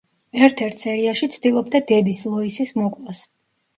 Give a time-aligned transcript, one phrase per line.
[0.45, 3.23] ერთ-ერთ სერიაში ცდილობდა დედის, ლოისის მოკვლას.